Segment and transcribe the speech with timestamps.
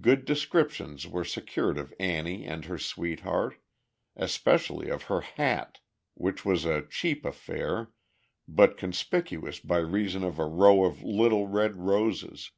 [0.00, 3.56] Good descriptions were secured of Annie and her sweetheart,
[4.14, 5.80] especially of her hat,
[6.14, 7.90] which was a cheap affair,
[8.46, 12.52] but conspicuous by reason of a row of little red roses.